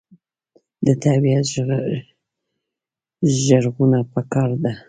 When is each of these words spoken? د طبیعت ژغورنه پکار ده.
د 0.85 0.87
طبیعت 1.03 1.45
ژغورنه 3.43 3.99
پکار 4.13 4.49
ده. 4.63 4.71